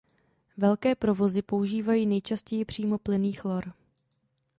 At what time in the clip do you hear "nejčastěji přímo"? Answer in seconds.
2.05-2.97